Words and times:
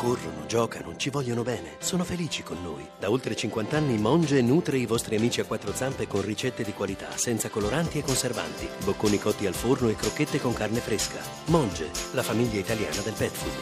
corrono, 0.00 0.46
giocano, 0.46 0.96
ci 0.96 1.10
vogliono 1.10 1.42
bene, 1.42 1.76
sono 1.78 2.04
felici 2.04 2.42
con 2.42 2.56
noi. 2.62 2.88
Da 2.98 3.10
oltre 3.10 3.36
50 3.36 3.76
anni 3.76 3.98
Monge 3.98 4.40
nutre 4.40 4.78
i 4.78 4.86
vostri 4.86 5.16
amici 5.16 5.42
a 5.42 5.44
quattro 5.44 5.74
zampe 5.74 6.06
con 6.06 6.22
ricette 6.22 6.64
di 6.64 6.72
qualità, 6.72 7.08
senza 7.18 7.50
coloranti 7.50 7.98
e 7.98 8.02
conservanti, 8.02 8.66
bocconi 8.82 9.18
cotti 9.18 9.46
al 9.46 9.52
forno 9.52 9.90
e 9.90 9.96
crocchette 9.96 10.40
con 10.40 10.54
carne 10.54 10.80
fresca. 10.80 11.20
Monge, 11.48 11.90
la 12.12 12.22
famiglia 12.22 12.58
italiana 12.58 13.02
del 13.02 13.12
pet 13.12 13.30
food. 13.30 13.52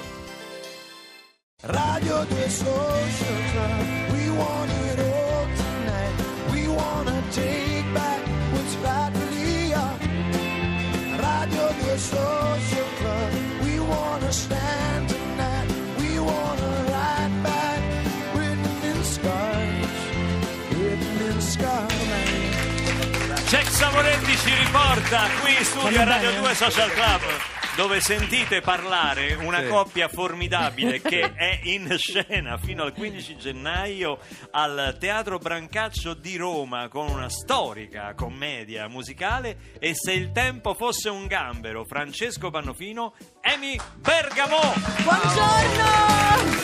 Radio 1.62 2.24
2 2.26 2.48
Social 2.48 3.42
Club, 3.50 4.12
we 4.12 4.30
want 4.30 4.70
it 4.70 4.98
all 5.00 5.48
tonight. 5.56 6.52
We 6.52 6.68
wanna 6.68 7.20
take 7.32 7.84
back 7.92 8.24
what's 8.52 8.76
rightfully 8.76 9.72
ours. 9.72 10.06
Radio 11.18 11.68
2 11.80 11.98
Social 11.98 12.87
Jack 23.48 23.70
Savoretti 23.70 24.36
ci 24.36 24.54
riporta 24.54 25.26
qui 25.40 25.56
in 25.56 25.64
studio 25.64 26.00
a 26.02 26.04
Radio 26.04 26.32
2 26.38 26.54
Social 26.54 26.90
Club 26.90 27.22
dove 27.78 28.00
sentite 28.00 28.60
parlare 28.60 29.34
una 29.34 29.62
coppia 29.62 30.08
formidabile 30.08 30.98
che 31.00 31.32
è 31.32 31.60
in 31.62 31.96
scena 31.96 32.58
fino 32.58 32.82
al 32.82 32.92
15 32.92 33.36
gennaio 33.36 34.18
al 34.50 34.96
Teatro 34.98 35.38
Brancaccio 35.38 36.14
di 36.14 36.36
Roma 36.36 36.88
con 36.88 37.08
una 37.08 37.28
storica 37.28 38.14
commedia 38.14 38.88
musicale. 38.88 39.76
E 39.78 39.94
se 39.94 40.12
il 40.12 40.32
tempo 40.32 40.74
fosse 40.74 41.08
un 41.08 41.28
gambero 41.28 41.84
Francesco 41.84 42.50
Pannofino 42.50 43.14
Emi 43.40 43.78
Bergamo 43.96 44.58
Buongiorno! 45.02 46.06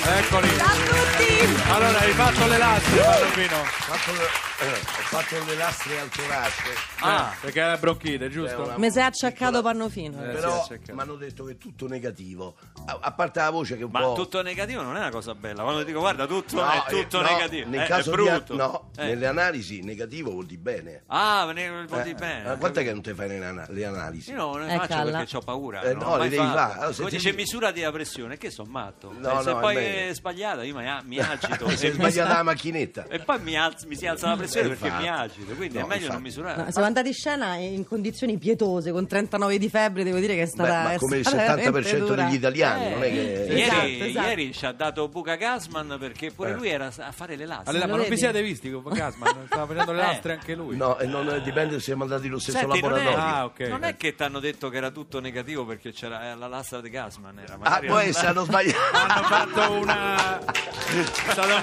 Eccoli. 0.06 0.48
Ciao 0.58 0.66
a 0.66 0.74
tutti! 0.74 1.70
Allora, 1.70 1.98
hai 1.98 2.12
fatto 2.12 2.46
le 2.46 2.58
lastre, 2.58 3.00
Pannofino. 3.00 3.56
Ho 3.56 3.64
fatto, 3.64 4.12
le- 4.12 4.66
eh, 4.68 4.72
ho 4.72 4.76
fatto 5.22 5.44
le 5.46 5.56
lastre 5.56 6.00
al 6.00 6.08
torace, 6.10 6.62
Ah, 7.00 7.34
perché 7.40 7.60
era 7.60 7.76
bronchite, 7.78 8.28
giusto? 8.28 8.62
Una- 8.62 8.78
Mi 8.78 8.90
sei 8.90 9.02
acciaccato 9.04 9.62
Pannofino. 9.62 10.22
Eh, 10.22 10.28
però 10.34 10.60
sì, 10.62 10.68
certo. 10.68 10.94
mi 10.94 11.00
hanno 11.00 11.14
detto 11.14 11.44
che 11.44 11.52
è 11.52 11.56
tutto 11.58 11.88
negativo. 11.88 12.54
A, 12.86 12.98
a 13.00 13.12
parte 13.12 13.40
la 13.40 13.50
voce 13.50 13.74
che 13.76 13.80
è 13.80 13.84
un 13.84 13.90
ma 13.90 14.00
po'... 14.00 14.12
tutto 14.12 14.42
negativo 14.42 14.82
non 14.82 14.94
è 14.96 14.98
una 15.00 15.10
cosa 15.10 15.34
bella 15.34 15.62
quando 15.62 15.82
dico 15.84 16.00
guarda 16.00 16.26
tutto 16.26 16.56
No, 16.56 16.70
è 16.70 16.82
eh, 16.86 16.90
tutto 17.02 17.22
no, 17.22 17.28
negativo 17.30 17.68
Nel 17.70 17.80
è, 17.80 17.86
caso 17.86 18.12
è 18.12 18.16
di- 18.16 18.22
brutto 18.22 18.54
no, 18.56 18.90
Eh. 18.96 19.04
nelle 19.06 19.26
analisi 19.26 19.80
negativo 19.82 20.32
vuol 20.32 20.44
dire 20.44 20.60
bene. 20.60 21.02
ah 21.06 21.50
ne 21.52 21.68
vuol 21.86 22.00
Eh, 22.00 22.02
dire 22.02 22.14
bene 22.14 22.42
ma 22.48 22.56
quant'è 22.56 22.82
che 22.82 22.92
non 22.92 23.00
ti 23.00 23.14
fai 23.14 23.28
le, 23.28 23.44
ana- 23.44 23.66
le 23.70 23.84
analisi? 23.86 24.32
Io 24.32 24.36
non 24.36 24.66
ne 24.66 24.74
Eh, 24.74 24.76
faccio 24.76 24.88
calla. 24.94 25.18
perché 25.18 25.36
ho 25.36 25.40
paura. 25.40 25.80
Eh, 25.80 25.94
non 25.94 26.02
no, 26.02 26.10
le 26.12 26.18
mai 26.18 26.28
devi 26.28 26.42
fatto. 26.46 26.73
Fare. 26.74 26.86
Allora, 26.86 26.92
se 26.94 27.04
dice 27.16 27.30
dico- 27.30 27.36
misura 27.42 27.70
di 27.70 27.82
pressione, 27.92 28.36
che 28.36 28.50
sono 28.50 28.70
matto. 28.70 29.12
No, 29.18 29.40
Eh, 29.40 29.42
se 29.42 29.50
no, 29.50 29.58
è 29.58 29.60
poi 29.60 29.74
meglio. 29.74 30.10
è 30.10 30.14
sbagliata, 30.14 30.62
io 30.64 30.76
mi, 30.76 30.84
mi 31.04 31.18
agito. 31.20 31.68
Si 31.70 31.86
è 31.86 31.92
sbagliata 31.92 32.34
la 32.34 32.42
macchinetta. 32.42 33.06
e 33.08 33.18
poi 33.20 33.40
mi, 33.40 33.56
alz- 33.56 33.84
mi 33.84 33.96
si 33.96 34.06
alza 34.06 34.28
la 34.28 34.36
pressione 34.36 34.66
Eh, 34.66 34.74
perché 34.76 34.96
mi 34.96 35.08
agito. 35.08 35.54
Quindi 35.54 35.76
è 35.76 35.80
No, 35.80 35.86
meglio 35.86 36.06
non 36.08 36.16
infatti. 36.16 36.22
misurare. 36.22 36.62
No, 36.64 36.70
siamo 36.70 36.86
andati 36.86 37.08
in 37.08 37.14
scena 37.14 37.54
in 37.56 37.86
condizioni 37.86 38.38
pietose, 38.38 38.90
con 38.92 39.06
39 39.06 39.58
di 39.58 39.68
febbre, 39.68 40.04
devo 40.04 40.18
dire 40.18 40.34
che 40.34 40.42
è 40.42 40.44
Beh, 40.44 40.50
stata 40.50 40.82
ma 40.82 40.92
è 40.92 40.98
come 40.98 41.16
il 41.18 41.26
stata 41.26 41.54
veramente 41.54 41.90
70% 41.90 41.98
dura. 41.98 42.24
degli 42.24 42.34
italiani, 42.34 42.84
Eh, 42.86 42.90
non 42.90 43.02
è 43.02 43.06
che... 43.08 43.14
ieri, 43.14 43.60
Esatto, 43.62 43.86
esatto. 43.86 44.28
ieri 44.28 44.52
ci 44.52 44.66
ha 44.66 44.72
dato 44.72 45.08
Buca 45.08 45.34
Gasman 45.36 45.96
perché 45.98 46.30
pure 46.30 46.50
Eh. 46.50 46.54
lui 46.54 46.68
era 46.68 46.86
a 46.96 47.12
fare 47.12 47.36
le 47.36 47.46
lastre. 47.46 47.70
Allora, 47.70 47.86
ma 47.86 47.96
non 47.96 48.08
vi 48.08 48.16
siete 48.16 48.42
visti 48.42 48.70
con 48.70 48.82
Gasman? 48.92 49.46
Stava 49.46 49.66
facendo 49.66 49.92
le 49.92 50.00
Eh. 50.00 50.04
lastre 50.04 50.32
anche 50.32 50.54
lui. 50.54 50.76
No, 50.76 50.98
e 50.98 51.06
non 51.06 51.40
dipende 51.44 51.74
se 51.74 51.80
siamo 51.80 52.02
andati 52.04 52.26
allo 52.26 52.38
stesso 52.38 52.58
Senti, 52.58 52.80
non 52.80 52.92
è, 52.98 53.04
laboratorio. 53.04 53.66
Ah, 53.66 53.68
non 53.68 53.84
è 53.84 53.96
che 53.96 54.14
ti 54.14 54.22
hanno 54.22 54.40
detto 54.40 54.68
che 54.68 54.76
era 54.76 54.90
tutto 54.90 55.20
negativo 55.20 55.64
perché 55.64 55.92
c'era 55.92 56.32
eh, 56.32 56.36
la 56.36 56.46
lastra 56.56 56.80
di 56.80 56.90
Gasman. 56.90 57.38
Era 57.38 57.54
Ah, 57.54 57.58
magari 57.58 57.86
poi 57.88 58.02
era- 58.04 58.12
se 58.12 58.26
hanno 58.26 58.44
sbagliato. 58.44 58.78
Hanno 58.96 59.22
fatto 59.26 59.72
una. 59.72 60.40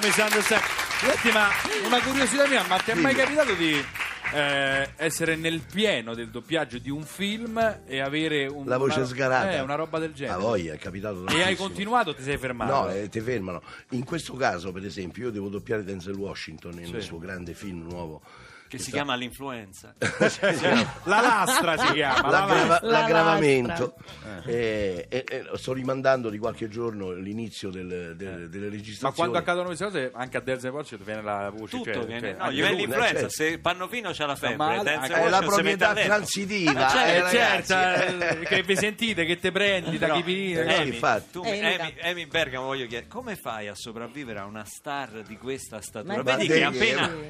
Misando 0.04 0.42
sempre. 0.42 0.70
Senti, 1.02 1.32
ma 1.32 1.48
una 1.86 2.00
curiosità 2.02 2.48
mia, 2.48 2.64
ma 2.68 2.78
ti 2.78 2.92
è 2.92 2.94
mai 2.96 3.16
capitato 3.16 3.54
di 3.56 3.84
eh, 4.34 4.90
essere 4.98 5.36
nel 5.36 5.62
pieno 5.62 6.14
del 6.14 6.30
doppiaggio 6.30 6.78
di 6.78 6.90
un 6.92 7.04
film 7.04 7.80
e 7.86 8.00
avere 8.00 8.46
un, 8.46 8.66
La 8.68 8.78
voce 8.78 9.00
una, 9.00 9.08
sgarata. 9.08 9.52
Eh, 9.54 9.60
una 9.62 9.76
roba 9.76 9.98
del 9.98 10.12
A 10.12 10.14
genere. 10.14 10.40
voglia, 10.40 10.74
è 10.74 10.78
capitato 10.78 11.16
E 11.26 11.32
hai 11.34 11.38
tantissimo. 11.40 11.68
continuato 11.68 12.10
o 12.12 12.16
ti 12.16 12.22
sei 12.24 12.38
fermato? 12.38 12.72
No, 12.74 12.90
eh, 12.90 13.10
ti 13.10 13.20
fermano. 13.20 13.64
In 13.92 14.04
questo 14.04 14.34
caso, 14.36 14.72
per 14.72 14.86
esempio, 14.86 15.24
io 15.26 15.32
devo 15.32 15.50
doppiare 15.50 15.84
Denzel 15.84 16.16
Washington 16.16 16.74
nel 16.76 16.86
Sì. 16.88 17.02
suo 17.02 17.18
grande 17.18 17.54
film 17.56 17.82
nuovo. 17.82 18.22
Che 18.72 18.78
si 18.78 18.90
chiama 18.90 19.16
l'influenza. 19.16 19.94
La 21.04 21.20
lastra 21.20 21.76
si 21.78 21.92
chiama. 21.94 22.22
la 22.30 22.40
L'aggrava-. 22.46 22.80
La 22.84 22.90
l'aggravamento. 22.90 23.96
Eh, 24.46 25.08
e- 25.10 25.24
e 25.28 25.46
sto 25.56 25.74
rimandando 25.74 26.30
di 26.30 26.38
qualche 26.38 26.70
giorno 26.70 27.12
l'inizio 27.12 27.70
del- 27.70 28.16
del- 28.16 28.50
delle 28.50 28.70
registrazioni. 28.70 29.02
Ma 29.02 29.12
quando 29.12 29.38
accadono 29.38 29.66
queste 29.68 29.84
cose, 29.84 30.12
anche 30.14 30.38
a 30.38 30.40
Denzel 30.40 30.72
Washington 30.72 31.06
viene 31.06 31.22
la 31.22 31.50
voce. 31.50 31.78
Tutto 31.78 31.92
cioè, 31.94 32.06
viene, 32.06 32.30
cioè, 32.30 32.38
no, 32.46 32.52
gli 32.52 32.56
viene 32.62 32.76
l'influenza. 32.76 33.14
certo. 33.14 33.30
Se 33.30 33.60
Pannofino 33.60 34.12
c'ha 34.14 34.26
la 34.26 34.36
febbre, 34.38 34.56
Ma- 34.78 34.84
Denzel 34.84 35.12
è 35.18 35.30
la 35.30 35.40
proprietà 35.40 35.94
transitiva. 35.94 37.06
Eh, 37.06 37.10
eh, 37.12 37.16
Eh, 37.16 37.22
ragazzi, 37.22 37.66
certo, 37.74 38.24
eh. 38.24 38.28
eh, 38.30 38.46
che 38.46 38.64
vi 38.64 38.76
sentite, 38.78 39.26
che 39.26 39.38
te 39.38 39.52
prendi 39.52 39.98
da 39.98 40.12
chi 40.14 40.22
viene. 40.22 40.76
Eh, 40.78 40.82
Emi, 40.82 42.22
Eh, 42.22 42.28
Bergamo, 42.28 42.68
voglio 42.68 42.88
chiedere, 42.88 43.08
come 43.10 43.36
fai 43.36 43.68
a 43.68 43.76
sopravvivere 43.76 44.40
a 44.40 44.46
una 44.46 44.64
star 44.64 45.24
di 45.28 45.38
questa 45.38 45.82
statura? 45.82 46.16
Ma 46.18 46.22
Vedi 46.24 46.48
che 46.48 46.64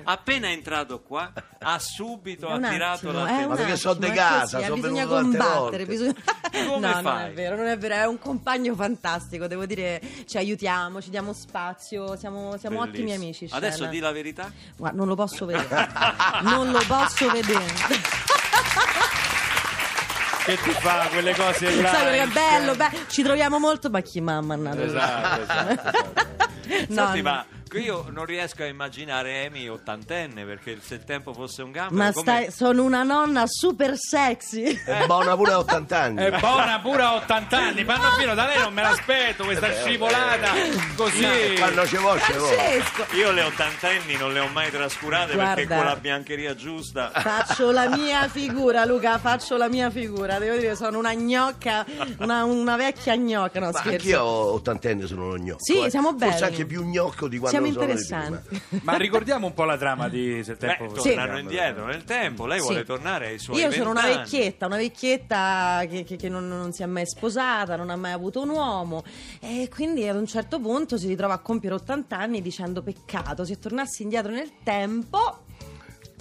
appena 0.03 0.47
è 0.47 0.51
entrato 0.51 1.01
qua, 1.01 1.30
ha 1.63 1.79
subito 1.79 2.47
un 2.47 2.63
attirato 2.63 3.09
attimo, 3.09 3.11
è 3.11 3.13
l'attenzione. 3.13 3.47
Ma 3.47 3.55
perché 3.55 3.71
attimo, 3.71 3.91
so 3.91 3.99
de 3.99 4.07
è 4.07 4.13
casa, 4.13 4.57
così, 4.57 4.69
sono 4.69 4.75
bisogna 4.81 5.05
combattere, 5.07 5.85
bisogna... 5.85 6.13
Come 6.51 6.65
no, 6.79 6.79
non 6.79 7.01
fai? 7.03 7.29
è 7.29 7.33
vero, 7.33 7.55
non 7.55 7.65
è 7.67 7.77
vero, 7.77 7.95
è 7.95 8.05
un 8.05 8.19
compagno 8.19 8.75
fantastico, 8.75 9.47
devo 9.47 9.65
dire, 9.65 10.01
ci 10.27 10.37
aiutiamo, 10.37 11.01
ci 11.01 11.09
diamo 11.09 11.33
spazio, 11.33 12.15
siamo, 12.15 12.57
siamo 12.57 12.81
ottimi 12.81 13.13
amici. 13.13 13.43
in 13.45 13.49
Adesso 13.53 13.75
scena. 13.75 13.89
di 13.91 13.99
la 13.99 14.11
verità. 14.11 14.51
Guarda, 14.75 14.97
non 14.97 15.07
lo 15.07 15.15
posso 15.15 15.45
vedere, 15.45 15.89
non 16.41 16.71
lo 16.71 16.81
posso 16.87 17.29
vedere. 17.29 17.65
Che 20.43 20.57
ti 20.57 20.71
fa 20.71 21.07
quelle 21.11 21.35
cose 21.35 21.81
là? 21.81 21.89
Sai 21.89 22.03
perché 22.03 22.21
è 22.23 22.27
bello, 22.27 22.75
beh, 22.75 22.89
ci 23.09 23.21
troviamo 23.21 23.59
molto, 23.59 23.91
ma 23.91 24.01
chi 24.01 24.21
mi 24.21 24.31
ha 24.31 24.41
mannato? 24.41 24.81
Esatto, 24.81 25.41
esatto. 25.43 26.49
No, 26.89 27.05
Senti, 27.05 27.21
no. 27.21 27.29
ma 27.29 27.45
io 27.73 28.05
non 28.09 28.25
riesco 28.25 28.63
a 28.63 28.65
immaginare 28.65 29.45
Emi 29.45 29.69
ottantenne 29.69 30.43
perché 30.43 30.77
se 30.81 30.95
il 30.95 31.03
tempo 31.05 31.31
fosse 31.33 31.61
un 31.61 31.71
gambero 31.71 31.95
Ma 32.03 32.11
come- 32.11 32.21
stai, 32.21 32.51
sono 32.51 32.83
una 32.83 33.03
nonna 33.03 33.45
super 33.47 33.93
sexy. 33.97 34.63
È 34.85 35.05
buona 35.05 35.35
pure 35.37 35.51
a 35.53 35.59
80 35.59 35.97
anni. 35.99 36.21
È 36.25 36.37
buona 36.37 36.79
pure 36.81 37.01
a 37.01 37.13
80 37.15 37.57
anni. 37.57 37.85
Pannofino, 37.85 38.33
da 38.33 38.45
lei 38.45 38.59
non 38.59 38.73
me 38.73 38.81
l'aspetto 38.81 39.45
questa 39.45 39.71
scivolata 39.73 40.49
così. 40.97 41.25
Quando 41.57 41.87
ci 41.87 41.95
vuoi, 41.97 42.19
ci 42.21 42.33
vuoi. 42.33 42.55
Io 43.13 43.31
le 43.31 43.43
ottantenni 43.43 44.17
non 44.17 44.33
le 44.33 44.39
ho 44.39 44.47
mai 44.49 44.69
trascurate 44.69 45.35
perché 45.37 45.65
Guarda. 45.65 45.75
con 45.77 45.85
la 45.85 45.95
biancheria 45.95 46.55
giusta 46.55 47.09
Faccio 47.11 47.71
la 47.71 47.87
mia 47.87 48.27
figura, 48.27 48.83
Luca, 48.85 49.17
faccio 49.17 49.55
la 49.55 49.69
mia 49.69 49.89
figura. 49.89 50.39
Devo 50.39 50.57
dire, 50.57 50.75
sono 50.75 50.97
una 50.97 51.13
gnocca, 51.13 51.85
una, 52.19 52.43
una 52.43 52.75
vecchia 52.75 53.15
gnocca. 53.15 53.59
No, 53.61 53.67
Ma 53.67 53.71
scherzo. 53.79 53.89
anch'io 53.91 54.21
ho 54.21 54.53
80 54.55 54.89
anni 54.89 55.07
sono 55.07 55.25
uno 55.27 55.37
gnocco. 55.37 55.63
Sì, 55.63 55.83
eh. 55.85 55.89
siamo 55.89 56.11
belli. 56.13 56.31
Forse 56.31 56.45
anche 56.51 56.65
più 56.65 56.83
gnocco 56.85 57.27
di 57.27 57.37
quando 57.39 57.57
Siamo 57.57 57.71
sono 57.73 57.91
interessanti. 57.91 58.61
Ma 58.83 58.95
ricordiamo 58.97 59.47
un 59.47 59.53
po' 59.53 59.63
la 59.63 59.77
trama 59.77 60.07
di 60.09 60.43
Se 60.43 60.51
il 60.51 60.57
Beh, 60.59 60.67
tempo 60.67 60.89
fosse 60.93 61.09
tornano 61.09 61.33
un 61.33 61.39
indietro 61.39 61.85
nel 61.85 62.03
tempo. 62.03 62.45
Lei 62.45 62.59
Sì. 62.59 62.65
vuole 62.65 62.83
tornare 62.83 63.27
ai 63.27 63.39
suoi 63.39 63.59
Io 63.59 63.71
sono 63.71 63.89
una 63.91 64.05
vecchietta, 64.07 64.65
una 64.67 64.77
vecchietta 64.77 65.83
che, 65.89 66.03
che- 66.03 66.15
che 66.15 66.29
non, 66.29 66.47
non 66.47 66.71
si 66.73 66.83
è 66.83 66.85
mai 66.85 67.05
sposata, 67.07 67.75
non 67.75 67.89
ha 67.89 67.95
mai 67.95 68.11
avuto 68.11 68.41
un 68.41 68.49
uomo 68.49 69.03
e 69.39 69.69
quindi 69.73 70.07
ad 70.07 70.15
un 70.15 70.25
certo 70.27 70.59
punto 70.59 70.97
si 70.97 71.07
ritrova 71.07 71.33
a 71.35 71.39
compiere 71.39 71.75
80 71.75 72.17
anni 72.17 72.41
dicendo 72.41 72.81
peccato, 72.81 73.45
se 73.45 73.57
tornassi 73.59 74.03
indietro 74.03 74.31
nel 74.31 74.51
tempo 74.63 75.45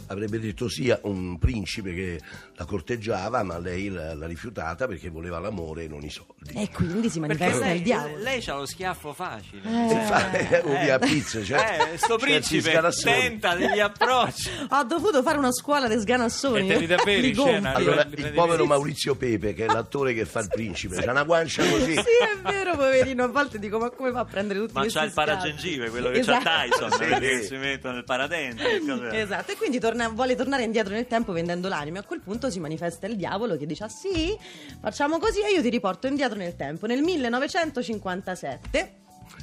Avrebbe 0.06 0.40
detto 0.40 0.68
sì 0.68 0.90
a 0.90 0.98
un 1.04 1.38
principe 1.38 1.94
che 1.94 2.20
la 2.56 2.64
corteggiava, 2.64 3.44
ma 3.44 3.58
lei 3.60 3.88
l'ha 3.88 4.26
rifiutata 4.26 4.88
perché 4.88 5.08
voleva 5.08 5.38
l'amore 5.38 5.84
e 5.84 5.88
non 5.88 6.02
i 6.02 6.10
soldi. 6.10 6.39
E 6.54 6.68
quindi 6.72 7.10
si 7.10 7.20
manifesta 7.20 7.66
lei, 7.66 7.76
il 7.76 7.82
diavolo. 7.82 8.16
lei 8.22 8.40
c'ha 8.40 8.54
lo 8.56 8.64
schiaffo 8.66 9.12
facile. 9.12 9.60
Eh. 9.62 9.92
Infatti, 9.92 10.46
via 10.82 10.98
pizza, 10.98 11.42
cioè, 11.44 11.90
Eh, 11.92 11.96
sto 11.98 12.18
certi 12.18 12.24
principe 12.24 12.70
scalassoni. 12.70 13.14
tenta 13.20 13.54
degli 13.54 13.78
approcci. 13.78 14.50
Ho 14.70 14.82
dovuto 14.84 15.22
fare 15.22 15.38
una 15.38 15.52
scuola 15.52 15.86
di 15.86 15.98
sganassoni. 16.00 16.68
E 16.70 16.72
te 16.72 16.78
li 16.78 17.20
di 17.20 17.28
in 17.28 17.34
scena? 17.34 17.74
Allora, 17.74 18.02
Li 18.04 18.22
il 18.22 18.32
povero 18.32 18.64
Maurizio 18.66 19.14
Pepe, 19.16 19.52
che 19.54 19.66
è 19.66 19.68
l'attore 19.72 20.14
che 20.14 20.24
fa 20.24 20.40
il 20.40 20.48
principe, 20.48 20.96
c'ha 21.02 21.10
una 21.10 21.24
guancia 21.24 21.62
così. 21.68 21.92
Sì, 21.92 21.98
è 22.00 22.38
vero, 22.42 22.72
poverino. 22.76 23.24
A 23.24 23.28
volte 23.28 23.58
dico, 23.58 23.78
ma 23.78 23.90
come 23.90 24.10
fa 24.10 24.20
a 24.20 24.24
prendere 24.24 24.58
tutti 24.60 24.72
Ma 24.72 24.80
questi 24.80 24.98
c'ha 24.98 25.04
il 25.04 25.12
paragengive, 25.12 25.90
quello 25.90 26.10
che 26.10 26.18
Esatto. 26.20 26.42
c'ha 26.44 26.64
Tyson, 26.68 26.90
Sì, 26.92 27.14
che 27.20 27.38
sì. 27.42 27.46
si 27.48 27.56
mette 27.56 27.88
nel 27.90 28.04
paradente. 28.04 28.80
Esatto, 29.12 29.52
e 29.52 29.56
quindi 29.56 29.78
torna- 29.78 30.08
vuole 30.08 30.34
tornare 30.34 30.62
indietro 30.62 30.94
nel 30.94 31.06
tempo 31.06 31.32
vendendo 31.32 31.68
l'anima. 31.68 31.98
A 32.00 32.02
quel 32.02 32.20
punto 32.20 32.50
si 32.50 32.58
manifesta 32.60 33.06
il 33.06 33.16
diavolo 33.16 33.56
che 33.56 33.66
dice: 33.66 33.84
Ah 33.84 33.88
sì, 33.88 34.36
facciamo 34.80 35.18
così 35.18 35.40
e 35.42 35.52
io 35.52 35.60
ti 35.62 35.68
riporto 35.68 36.06
indietro 36.06 36.29
nel 36.36 36.56
tempo. 36.56 36.86
Nel 36.86 37.00
1957. 37.02 38.94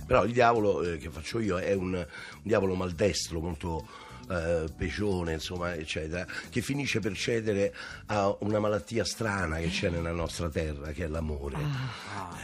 Però 0.06 0.24
il 0.26 0.32
diavolo 0.34 0.84
eh, 0.84 0.98
che 0.98 1.10
faccio 1.10 1.40
io 1.40 1.58
è 1.60 1.74
un, 1.74 1.94
un 1.94 2.06
diavolo 2.42 2.76
maldestro, 2.76 3.40
molto 3.40 3.88
eh, 4.30 4.66
Pecione, 4.76 5.32
insomma, 5.34 5.74
eccetera, 5.76 6.26
che 6.50 6.60
finisce 6.62 7.00
per 7.00 7.14
cedere 7.16 7.74
a 8.08 8.36
una 8.42 8.60
malattia 8.60 9.06
strana 9.06 9.56
che 9.58 9.70
c'è 9.70 9.88
nella 9.90 10.12
nostra 10.12 10.50
terra, 10.50 10.92
che 10.92 11.06
è 11.06 11.08
l'amore, 11.08 11.56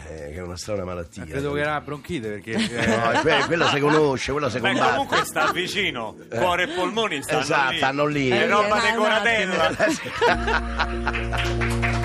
Eh, 0.08 0.30
che 0.32 0.36
è 0.36 0.42
una 0.42 0.56
strana 0.56 0.86
malattia. 0.86 1.24
Ah. 1.24 1.26
Credo 1.26 1.52
che 1.52 1.60
era 1.60 1.82
bronchite 1.82 2.30
perché... 2.30 2.52
eh, 2.56 2.86
No, 2.88 3.20
que- 3.22 3.44
quella 3.48 3.68
si 3.70 3.80
conosce, 3.80 4.32
quella 4.32 4.50
si 4.50 4.60
Beh, 4.60 4.70
combatte. 4.70 4.92
comunque 4.92 5.26
sta 5.26 5.52
vicino, 5.52 6.16
cuore 6.30 6.64
e 6.64 6.68
polmoni 6.70 7.22
stanno 7.22 7.42
Esatto, 7.42 7.72
lì. 7.72 7.78
stanno 7.78 8.06
lì. 8.06 8.30
È 8.30 8.42
Eh, 8.44 8.48
roba 8.48 8.76
un 8.76 8.82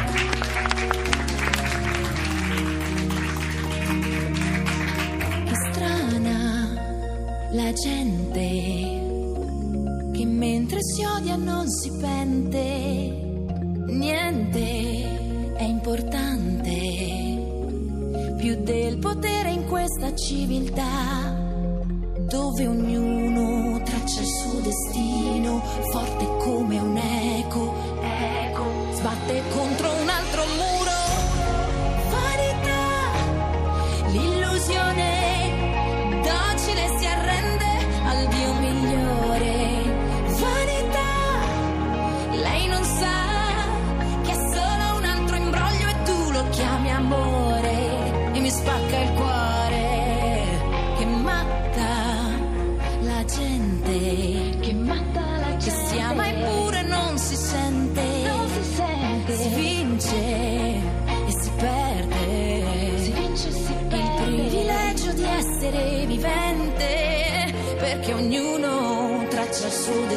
la 7.52 7.72
gente 7.72 9.00
che 10.12 10.24
mentre 10.24 10.78
si 10.82 11.04
odia 11.04 11.36
non 11.36 11.68
si 11.68 11.90
pente, 12.00 12.60
niente 13.88 15.54
è 15.54 15.62
importante 15.62 16.70
più 18.38 18.56
del 18.62 18.98
potere 18.98 19.50
in 19.50 19.66
questa 19.66 20.14
civiltà 20.14 21.40
dove 22.28 22.66
ognuno 22.66 23.82
traccia 23.82 24.20
il 24.20 24.26
suo 24.26 24.60
destino 24.60 25.60
forte 25.90 26.26
come 26.38 26.78
un 26.78 26.96
eco, 26.96 27.74
eco 28.00 28.64
sbatte 28.94 29.42
contro 29.50 29.71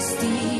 il 0.07 0.54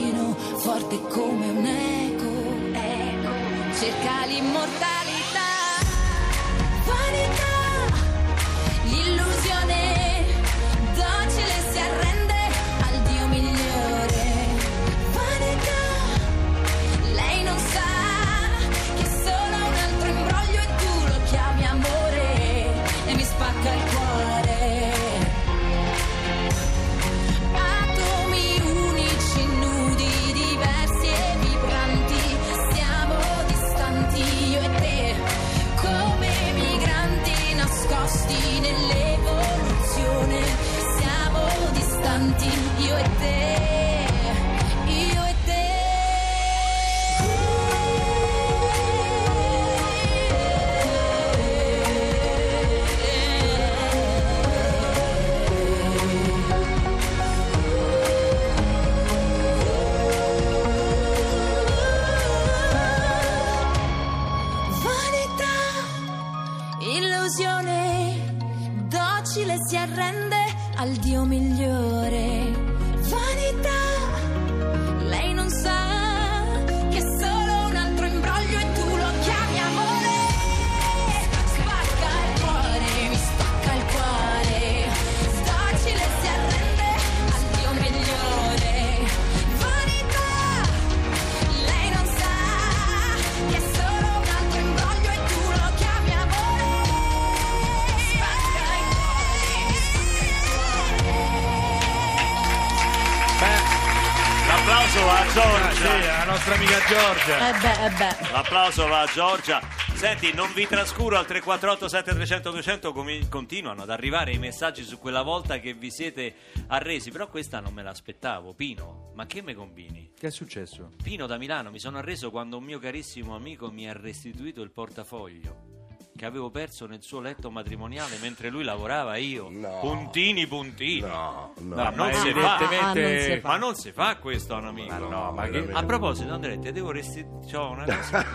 L'applauso 104.86 105.08
va 105.08 105.18
a 105.18 105.68
ah, 105.68 105.72
sì, 105.72 105.82
Giorgia. 105.82 106.18
la 106.18 106.24
nostra 106.26 106.54
amica 106.54 106.78
Giorgia. 106.86 107.50
Eh 107.50 107.60
beh, 107.60 107.86
eh 107.86 107.90
beh. 107.90 108.32
L'applauso 108.32 108.88
va 108.88 109.02
a 109.02 109.06
Giorgia. 109.08 109.62
Senti, 109.96 110.32
non 110.32 110.54
vi 110.54 110.68
trascuro 110.68 111.18
al 111.18 111.26
348 111.26 111.88
7300 111.88 112.52
200 112.52 112.94
comi- 112.94 113.28
continuano 113.28 113.82
ad 113.82 113.90
arrivare 113.90 114.32
i 114.32 114.38
messaggi 114.38 114.84
su 114.84 115.00
quella 115.00 115.24
volta 115.24 115.58
che 115.58 115.74
vi 115.74 115.90
siete 115.90 116.36
arresi, 116.68 117.10
però 117.10 117.28
questa 117.28 117.60
non 117.60 117.74
me 117.74 117.82
l'aspettavo. 117.82 118.54
Pino, 118.54 119.12
ma 119.16 119.26
che 119.26 119.42
me 119.42 119.56
combini? 119.56 120.12
Che 120.16 120.28
è 120.28 120.32
successo? 120.32 120.92
Pino 121.02 121.26
da 121.26 121.40
Milano, 121.40 121.72
mi 121.72 121.80
sono 121.80 121.98
arreso 121.98 122.30
quando 122.30 122.58
un 122.58 122.64
mio 122.64 122.78
carissimo 122.78 123.36
amico 123.36 123.72
mi 123.72 123.90
ha 123.90 123.94
restituito 123.94 124.62
il 124.62 124.70
portafoglio 124.70 125.75
che 126.18 126.26
avevo 126.26 126.50
perso 126.50 126.86
nel 126.86 127.02
suo 127.02 127.20
letto 127.20 127.52
matrimoniale 127.52 128.18
mentre 128.22 128.50
lui 128.50 128.64
lavorava 128.64 129.18
io. 129.18 129.50
No. 129.50 129.80
Puntini, 129.82 130.48
puntini. 130.48 131.02
No, 131.02 131.54
no. 131.58 131.76
Ma 131.76 131.90
non 131.90 132.08
ma 132.08 132.14
si 132.14 132.32
fa. 132.32 132.58
evidentemente... 132.58 132.80
Ah, 132.80 132.88
non 132.88 133.20
si 133.20 133.40
fa. 133.42 133.48
Ma 133.48 133.58
non 133.58 133.76
si 133.76 133.92
fa 133.92 134.16
questo 134.16 134.56
a 134.56 134.58
un 134.60 134.66
amico. 134.68 134.94
Ma 134.94 134.98
no, 135.00 135.32
ma 135.34 135.48
che... 135.50 135.68
A 135.74 135.84
proposito, 135.84 136.34
Andrea, 136.34 136.58
ti 136.58 136.72
devo 136.72 136.92
restituire 136.92 137.58
una 137.58 137.84
cosa. 137.96 138.26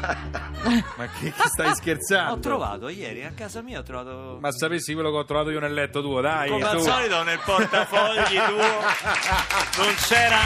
Ma 0.97 1.09
che, 1.09 1.33
che 1.33 1.49
stai 1.49 1.75
scherzando? 1.75 2.33
Ho 2.35 2.39
trovato 2.39 2.89
ieri 2.89 3.25
a 3.25 3.33
casa 3.33 3.63
mia, 3.63 3.79
ho 3.79 3.83
trovato. 3.83 4.37
Ma 4.41 4.53
sapessi 4.53 4.93
quello 4.93 5.11
che 5.11 5.17
ho 5.17 5.25
trovato 5.25 5.51
io 5.51 5.61
nel 5.61 5.73
letto 5.73 6.03
tuo, 6.03 6.21
dai. 6.21 6.51
come 6.51 6.63
al 6.63 6.77
tu. 6.77 6.83
solito 6.83 7.23
nel 7.23 7.41
portafogli 7.43 8.37
tuo 8.47 9.83
non 9.83 9.95
c'era 10.07 10.39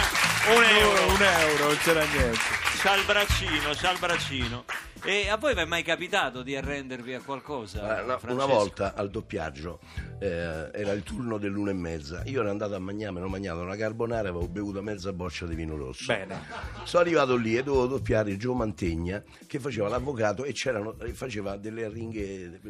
un 0.55 0.63
euro. 0.63 1.15
Un 1.15 1.23
euro, 1.23 1.67
non 1.67 1.77
c'era 1.79 2.05
niente. 2.05 2.39
C'ha 2.81 2.95
il 2.97 3.05
braccino, 3.05 3.71
c'ha 3.75 3.91
il 3.91 3.99
braccino. 3.99 4.65
E 5.07 5.29
a 5.29 5.37
voi 5.37 5.53
vi 5.55 5.61
è 5.61 5.65
mai 5.67 5.83
capitato 5.83 6.43
di 6.43 6.57
arrendervi 6.57 7.13
a 7.13 7.21
qualcosa? 7.21 8.01
Eh, 8.01 8.07
no, 8.07 8.19
una 8.33 8.47
volta 8.47 8.95
al 8.95 9.11
doppiaggio 9.11 9.79
eh, 10.19 10.71
era 10.73 10.93
il 10.93 11.03
turno 11.03 11.37
dell'una 11.37 11.73
e 11.73 11.75
mezza. 11.75 12.23
Io 12.25 12.41
ero 12.41 12.49
andato 12.49 12.75
a 12.75 12.79
mangiare, 12.79 13.19
ero 13.19 13.29
mangiato 13.29 13.61
una 13.61 13.77
carbonara 13.77 14.29
e 14.29 14.31
avevo 14.31 14.49
bevuto 14.49 14.81
mezza 14.83 15.13
boccia 15.13 15.45
di 15.45 15.55
vino 15.55 15.77
rosso. 15.77 16.07
Bene. 16.07 16.41
Sono 16.85 17.03
arrivato 17.03 17.37
lì 17.37 17.55
e 17.55 17.63
dovevo 17.63 17.87
doppiare 17.87 18.35
Gio 18.39 18.55
Mantegna 18.55 19.23
che 19.47 19.59
faceva 19.61 19.89
l'avvocato 19.89 20.45
e 20.45 20.53
c'erano, 20.53 20.97
faceva 21.13 21.59
delle 21.59 21.85
arringhe 21.85 22.61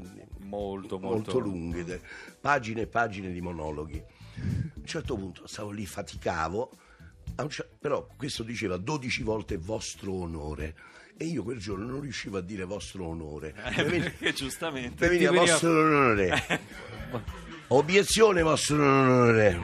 Molto, 0.40 0.98
molto. 0.98 0.98
molto 0.98 1.38
lunghe, 1.38 1.84
de- 1.84 2.00
pagine 2.40 2.80
e 2.82 2.86
pagine 2.88 3.30
di 3.30 3.40
monologhi. 3.40 3.98
A 3.98 4.40
un 4.74 4.84
certo 4.84 5.14
punto 5.14 5.46
stavo 5.46 5.70
lì, 5.70 5.86
faticavo, 5.86 6.72
però 7.78 8.08
questo 8.16 8.42
diceva 8.42 8.76
12 8.76 9.22
volte 9.22 9.56
vostro 9.56 10.12
onore. 10.14 10.74
E 11.16 11.25
io 11.26 11.42
quel 11.44 11.59
giorno 11.59 11.87
non 11.87 12.00
riuscivo 12.00 12.38
a 12.38 12.40
dire 12.40 12.64
vostro 12.64 13.06
onore. 13.06 13.54
Eh, 13.76 13.85
perché 13.85 14.33
giustamente. 14.33 15.09
mi 15.09 15.16
veniva 15.18 15.33
vostro 15.33 15.71
onore. 15.71 16.42
Obiezione 17.68 18.42
vostro 18.42 18.76
onore. 18.76 19.59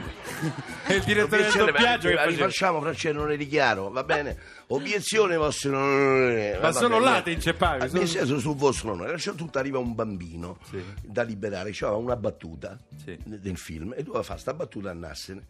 E 0.87 0.95
il 0.95 1.03
direttore 1.03 1.43
del 1.43 1.51
doppiaggio 1.53 2.07
che 2.09 2.15
faceva? 2.15 2.23
rifacciamo 2.25 2.81
Francesco 2.81 3.17
non 3.17 3.31
eri 3.31 3.47
chiaro, 3.47 3.89
va 3.91 4.03
bene? 4.03 4.37
Obiezione 4.67 5.35
vostro 5.37 5.77
onore. 5.77 6.57
Ma 6.59 6.71
bene. 6.71 6.99
là 6.99 7.21
ti 7.21 7.31
inceppavi, 7.33 7.83
Ah, 7.83 7.89
Nel 7.91 8.07
senso 8.07 8.39
sul 8.39 8.55
vostro 8.55 8.91
onore. 8.93 9.09
A 9.11 9.13
un 9.13 9.19
certo 9.19 9.37
punto 9.43 9.59
arriva 9.59 9.77
un 9.77 9.93
bambino 9.93 10.57
Sì. 10.69 10.83
da 11.03 11.21
liberare, 11.21 11.71
c'era 11.71 11.93
una 11.95 12.15
battuta 12.15 12.77
Sì. 13.05 13.17
del 13.23 13.57
film 13.57 13.93
e 13.95 14.01
doveva 14.03 14.23
fare 14.23 14.39
sta 14.39 14.53
battuta 14.53 14.89
andarsene. 14.89 15.45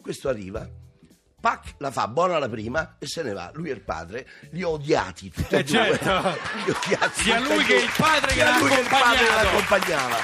Questo 0.00 0.28
arriva 0.28 0.68
Pac 1.42 1.74
la 1.78 1.90
fa 1.90 2.06
buona 2.06 2.38
la 2.38 2.48
prima 2.48 2.94
e 3.00 3.06
se 3.08 3.24
ne 3.24 3.32
va. 3.32 3.50
Lui 3.54 3.70
è 3.70 3.72
il 3.72 3.80
padre, 3.80 4.28
li 4.50 4.62
ho 4.62 4.70
odiati 4.70 5.28
tutti 5.28 5.52
e 5.56 5.58
Eh, 5.58 5.64
due. 5.64 5.98
certo. 5.98 6.38
Li 6.64 6.70
ho 6.70 6.78
odiati 6.84 7.20
Sia 7.22 7.36
e 7.36 7.40
lui 7.40 7.54
due. 7.56 7.64
che 7.64 7.74
il 7.74 7.90
padre 7.96 8.26
che 8.28 8.32
Sia 8.34 8.58
lui 8.60 8.68
che 8.70 8.80
il 8.80 8.86
padre 8.88 9.24
che 9.24 9.34
l'accompagnava. 9.34 10.16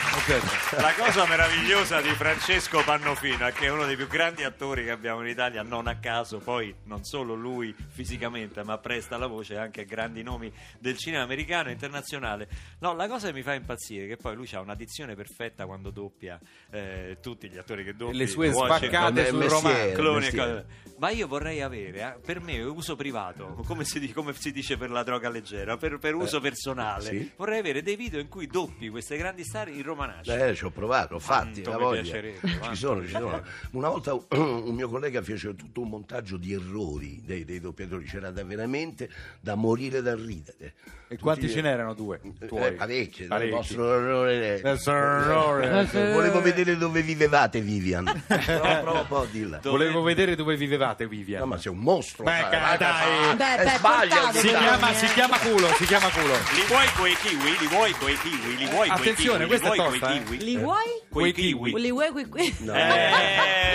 La 0.81 0.93
cosa 0.97 1.27
meravigliosa 1.27 2.01
di 2.01 2.11
Francesco 2.11 2.83
Pannofino 2.85 3.47
è 3.49 3.53
che 3.53 3.67
è 3.67 3.71
uno 3.71 3.85
dei 3.85 3.97
più 3.97 4.07
grandi 4.07 4.45
attori 4.45 4.85
che 4.85 4.93
abbiamo 4.93 5.23
in 5.23 5.27
Italia, 5.29 5.63
non 5.63 5.89
a 5.89 5.97
caso, 5.99 6.39
poi 6.39 6.73
non 6.85 7.03
solo 7.05 7.35
lui 7.35 7.75
fisicamente, 7.89 8.63
ma 8.63 8.79
presta 8.79 9.17
la 9.17 9.27
voce 9.27 9.57
anche 9.57 9.81
a 9.81 9.85
grandi 9.85 10.23
nomi 10.23 10.53
del 10.79 10.97
cinema 10.97 11.25
americano 11.25 11.71
e 11.71 11.73
internazionale. 11.73 12.49
No, 12.79 12.95
la 12.95 13.09
cosa 13.09 13.27
che 13.27 13.33
mi 13.33 13.43
fa 13.43 13.55
impazzire 13.55 14.05
è 14.05 14.09
che 14.09 14.17
poi 14.17 14.37
lui 14.37 14.49
ha 14.53 14.61
una 14.61 14.77
dizione 14.77 15.17
perfetta 15.17 15.67
quando 15.67 15.91
doppia 15.91 16.39
eh, 16.71 17.19
tutti 17.21 17.49
gli 17.49 17.59
attori 17.59 17.83
che 17.83 17.93
doppiano. 17.97 18.19
Le 18.19 18.27
sue 18.29 18.51
Ma 18.51 18.55
spaccate 18.77 19.27
sul 19.29 19.43
romano. 19.45 19.77
e 19.77 19.95
mestiere. 20.15 20.37
cose. 20.37 20.67
Ma 21.09 21.15
io 21.15 21.27
vorrei 21.27 21.63
avere, 21.63 22.01
eh, 22.03 22.19
per 22.23 22.39
me, 22.43 22.61
uso 22.61 22.95
privato, 22.95 23.63
come 23.65 23.85
si, 23.87 23.99
di- 23.99 24.13
come 24.13 24.35
si 24.35 24.53
dice 24.53 24.77
per 24.77 24.91
la 24.91 25.03
droga 25.03 25.31
leggera, 25.31 25.79
per, 25.79 25.97
per 25.97 26.15
uso 26.15 26.39
personale, 26.39 27.03
sì. 27.03 27.31
vorrei 27.35 27.61
avere 27.61 27.81
dei 27.81 27.97
video 27.97 28.21
in 28.21 28.29
cui 28.29 28.47
doppi 28.47 28.91
queste 28.91 29.17
grandi 29.17 29.43
star 29.43 29.69
in 29.71 29.83
romanaccio. 29.83 30.35
Eh, 30.35 30.55
ci 30.55 30.67
ho 30.67 30.71
provato, 30.71 31.15
ho 31.15 31.19
fatti, 31.19 31.65
la 31.65 31.79
voglia. 31.79 32.03
Ci 32.03 32.75
sono, 32.75 33.03
ci 33.03 33.09
sono. 33.09 33.43
Una 33.71 33.89
volta 33.89 34.13
un 34.37 34.75
mio 34.75 34.91
collega 34.91 35.23
fece 35.23 35.55
tutto 35.55 35.81
un 35.81 35.89
montaggio 35.89 36.37
di 36.37 36.53
errori 36.53 37.23
dei, 37.25 37.47
dei 37.47 37.59
doppiatori, 37.59 38.05
c'era 38.05 38.31
da 38.31 38.45
veramente 38.45 39.09
da 39.41 39.55
morire 39.55 40.03
dal 40.03 40.19
ridere. 40.19 40.75
E 41.11 41.17
quanti 41.17 41.47
Tutti- 41.47 41.55
ce 41.55 41.61
n'erano? 41.63 41.95
Due? 41.95 42.21
Eh, 42.39 42.47
Tuoi? 42.49 42.75
parecchi, 42.75 43.23
il 43.23 43.29
Parecchi. 43.29 43.51
vostro 43.55 43.95
errore. 43.95 44.61
Vostro 44.61 44.93
errore. 44.93 45.89
Eh, 45.91 46.13
Volevo 46.13 46.43
vedere 46.43 46.77
dove 46.77 47.01
vivevate, 47.01 47.63
Vivian. 47.63 48.05
No, 48.29 48.81
prova 48.83 49.01
un 49.01 49.07
po'. 49.07 49.27
Dove- 49.33 49.61
Volevo 49.63 50.03
vedere 50.03 50.35
dove 50.35 50.55
vivevate, 50.57 50.98
Vivian. 51.07 51.41
No, 51.41 51.47
ma 51.47 51.59
sei 51.59 51.73
un 51.73 51.79
mostro. 51.79 52.25
Beh, 52.25 52.47
vai, 52.51 52.79
dai. 52.79 53.37
Beh, 53.37 53.55
eh, 53.55 53.65
beh, 53.65 53.71
sbaglia, 53.77 54.15
portate, 54.17 54.39
si, 54.39 54.51
dai. 54.51 54.61
chiama, 54.63 54.93
si 54.95 55.07
chiama 55.07 55.39
culo, 55.39 55.69
si 55.75 55.87
chiama 55.87 56.09
culo. 56.11 56.35
Li 56.55 56.63
vuoi 56.67 56.87
quei 56.97 57.17
kiwi? 57.17 57.59
Li 57.59 57.67
vuoi 57.67 57.93
quei 57.93 58.19
kiwi? 58.19 58.57
Li 58.57 58.67
vuoi 58.67 58.89
quei 58.89 58.91
Attenzione, 58.91 59.45
kiwi? 59.45 59.51
Li 59.55 59.61
questa 59.61 59.73
è 59.73 59.77
tosta, 59.77 60.13
eh. 60.15 60.37
Li 60.37 60.57
vuoi? 60.57 60.98
Quei 61.11 61.33
Quei 61.33 61.33
kiwi. 61.33 61.71
kiwi. 61.71 61.81
Li 61.81 61.91
vuoi 61.91 62.11
qui 62.11 62.27
qui? 62.27 62.55
No. 62.61 62.75
Eh, 62.75 63.11